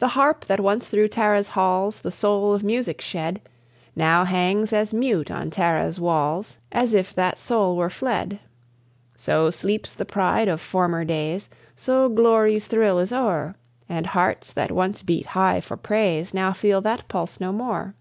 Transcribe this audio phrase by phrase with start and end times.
[0.00, 3.40] The harp that once through Tara's halls The soul of music shed,
[3.96, 8.38] Now hangs as mute on Tara's walls As if that soul were fled.
[9.16, 13.54] So sleeps the pride of former days, So glory's thrill is o'er,
[13.88, 17.94] And hearts, that once beat high for praise, Now feel that pulse no more.